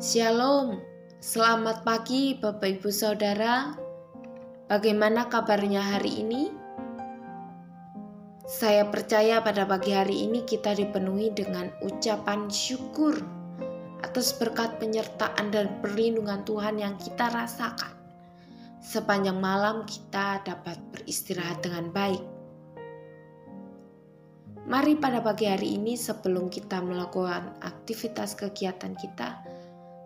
[0.00, 0.80] Shalom,
[1.20, 3.76] selamat pagi Bapak Ibu Saudara.
[4.64, 6.48] Bagaimana kabarnya hari ini?
[8.48, 13.12] Saya percaya pada pagi hari ini kita dipenuhi dengan ucapan syukur
[14.00, 17.92] atas berkat penyertaan dan perlindungan Tuhan yang kita rasakan.
[18.80, 22.24] Sepanjang malam kita dapat beristirahat dengan baik.
[24.64, 29.49] Mari pada pagi hari ini sebelum kita melakukan aktivitas kegiatan kita,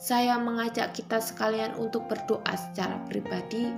[0.00, 3.68] saya mengajak kita sekalian untuk berdoa secara pribadi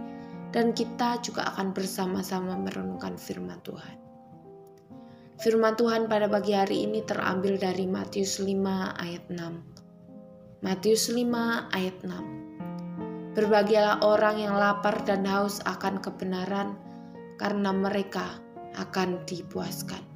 [0.55, 3.99] dan kita juga akan bersama-sama merenungkan firman Tuhan.
[5.43, 8.55] Firman Tuhan pada pagi hari ini terambil dari Matius 5
[9.03, 10.63] ayat 6.
[10.63, 13.35] Matius 5 ayat 6.
[13.35, 16.79] Berbahagialah orang yang lapar dan haus akan kebenaran
[17.43, 18.39] karena mereka
[18.79, 20.07] akan dipuaskan.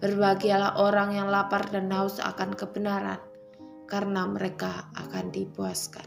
[0.00, 3.20] Berbahagialah orang yang lapar dan haus akan kebenaran
[3.86, 6.06] karena mereka akan dipuaskan.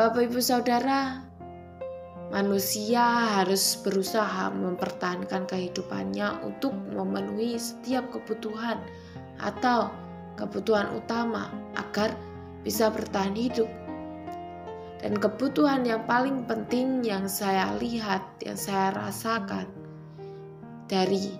[0.00, 1.20] Bapak, ibu, saudara,
[2.32, 8.80] manusia harus berusaha mempertahankan kehidupannya untuk memenuhi setiap kebutuhan
[9.44, 9.92] atau
[10.40, 12.16] kebutuhan utama agar
[12.64, 13.68] bisa bertahan hidup.
[15.00, 19.68] Dan kebutuhan yang paling penting yang saya lihat, yang saya rasakan
[20.88, 21.36] dari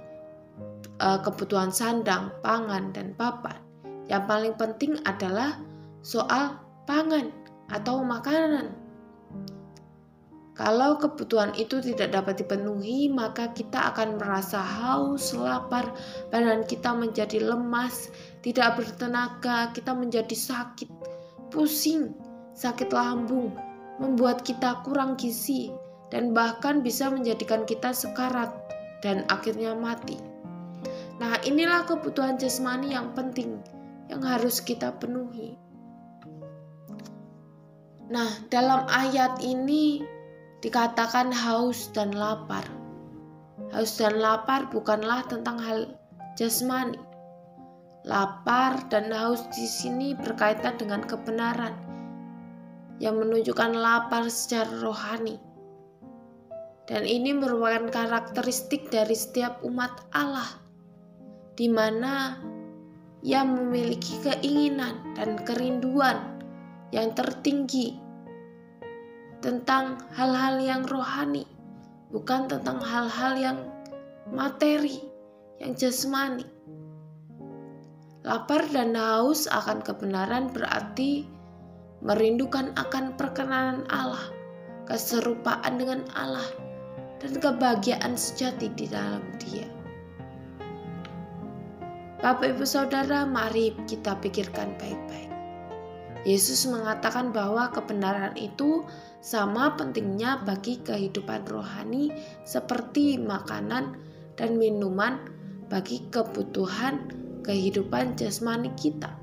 [1.01, 3.70] uh, kebutuhan sandang, pangan, dan papan
[4.11, 5.63] yang paling penting adalah
[6.03, 7.31] soal pangan
[7.71, 8.75] atau makanan.
[10.59, 15.89] Kalau kebutuhan itu tidak dapat dipenuhi, maka kita akan merasa haus, lapar,
[16.29, 18.13] badan kita menjadi lemas,
[18.45, 20.91] tidak bertenaga, kita menjadi sakit,
[21.49, 22.13] pusing,
[22.53, 23.57] sakit lambung,
[24.03, 25.73] membuat kita kurang gizi,
[26.13, 28.53] dan bahkan bisa menjadikan kita sekarat
[29.01, 30.21] dan akhirnya mati.
[31.25, 33.65] Nah, inilah kebutuhan jasmani yang penting
[34.11, 35.55] yang harus kita penuhi.
[38.11, 40.03] Nah, dalam ayat ini
[40.59, 42.67] dikatakan haus dan lapar.
[43.71, 45.95] Haus dan lapar bukanlah tentang hal
[46.35, 46.99] jasmani.
[48.03, 51.71] Lapar dan haus di sini berkaitan dengan kebenaran
[52.99, 55.39] yang menunjukkan lapar secara rohani.
[56.91, 60.59] Dan ini merupakan karakteristik dari setiap umat Allah,
[61.55, 62.43] di mana
[63.21, 66.41] yang memiliki keinginan dan kerinduan
[66.91, 68.01] yang tertinggi
[69.41, 71.49] tentang hal-hal yang rohani,
[72.13, 73.59] bukan tentang hal-hal yang
[74.29, 75.01] materi,
[75.61, 76.45] yang jasmani.
[78.21, 81.25] Lapar dan haus akan kebenaran berarti
[82.05, 84.29] merindukan akan perkenanan Allah,
[84.85, 86.45] keserupaan dengan Allah,
[87.21, 89.80] dan kebahagiaan sejati di dalam Dia.
[92.21, 95.33] Bapak Ibu Saudara, mari kita pikirkan baik-baik.
[96.29, 98.85] Yesus mengatakan bahwa kebenaran itu
[99.25, 102.13] sama pentingnya bagi kehidupan rohani
[102.45, 103.97] seperti makanan
[104.37, 105.17] dan minuman
[105.73, 107.09] bagi kebutuhan
[107.41, 109.17] kehidupan jasmani kita.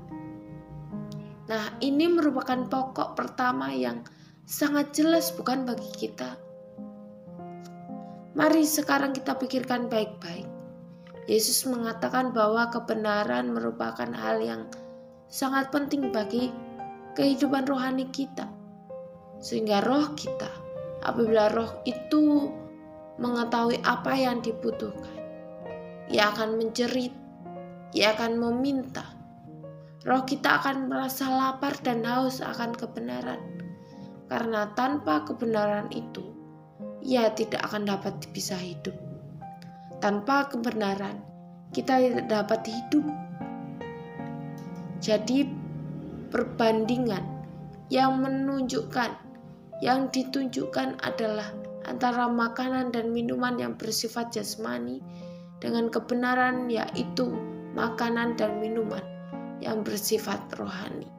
[1.46, 4.02] Nah, ini merupakan pokok pertama yang
[4.42, 6.34] sangat jelas bukan bagi kita.
[8.34, 10.47] Mari sekarang kita pikirkan baik-baik
[11.28, 14.64] Yesus mengatakan bahwa kebenaran merupakan hal yang
[15.28, 16.48] sangat penting bagi
[17.12, 18.48] kehidupan rohani kita.
[19.36, 20.48] Sehingga roh kita,
[21.04, 22.48] apabila roh itu
[23.20, 25.20] mengetahui apa yang dibutuhkan,
[26.08, 27.12] ia akan menjerit,
[27.92, 29.04] ia akan meminta.
[30.08, 33.60] Roh kita akan merasa lapar dan haus akan kebenaran.
[34.32, 36.24] Karena tanpa kebenaran itu,
[37.04, 39.07] ia tidak akan dapat bisa hidup.
[39.98, 41.18] Tanpa kebenaran,
[41.74, 43.06] kita tidak dapat hidup.
[45.02, 45.46] Jadi,
[46.30, 47.24] perbandingan
[47.90, 49.10] yang menunjukkan,
[49.82, 51.50] yang ditunjukkan adalah
[51.88, 55.02] antara makanan dan minuman yang bersifat jasmani
[55.58, 57.34] dengan kebenaran, yaitu
[57.74, 59.02] makanan dan minuman
[59.58, 61.10] yang bersifat rohani.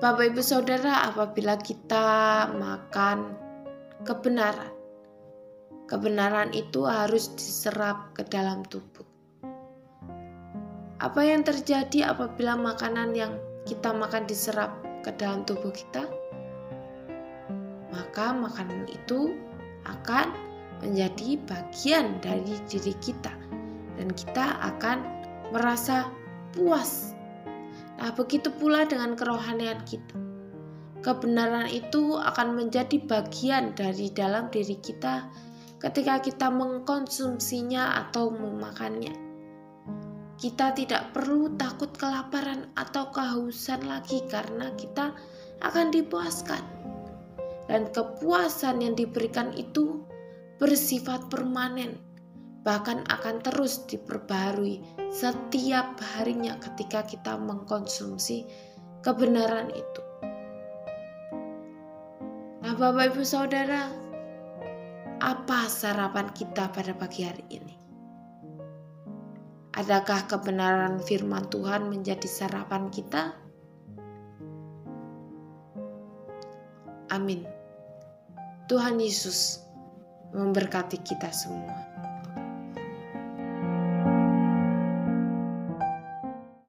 [0.00, 3.36] Bapak, ibu, saudara, apabila kita makan
[4.08, 4.79] kebenaran,
[5.90, 9.02] Kebenaran itu harus diserap ke dalam tubuh.
[11.02, 14.70] Apa yang terjadi apabila makanan yang kita makan diserap
[15.02, 16.06] ke dalam tubuh kita?
[17.90, 19.34] Maka makanan itu
[19.82, 20.30] akan
[20.78, 23.34] menjadi bagian dari diri kita
[23.98, 25.02] dan kita akan
[25.50, 26.06] merasa
[26.54, 27.18] puas.
[27.98, 30.14] Nah, begitu pula dengan kerohanian kita.
[31.02, 35.26] Kebenaran itu akan menjadi bagian dari dalam diri kita
[35.80, 39.16] ketika kita mengkonsumsinya atau memakannya.
[40.36, 45.12] Kita tidak perlu takut kelaparan atau kehausan lagi karena kita
[45.64, 46.60] akan dipuaskan.
[47.68, 50.04] Dan kepuasan yang diberikan itu
[50.60, 51.96] bersifat permanen,
[52.64, 58.44] bahkan akan terus diperbarui setiap harinya ketika kita mengkonsumsi
[59.00, 60.02] kebenaran itu.
[62.60, 64.09] Nah, Bapak Ibu Saudara,
[65.20, 67.76] apa sarapan kita pada pagi hari ini?
[69.76, 73.36] Adakah kebenaran firman Tuhan menjadi sarapan kita?
[77.12, 77.44] Amin.
[78.66, 79.60] Tuhan Yesus
[80.32, 81.89] memberkati kita semua.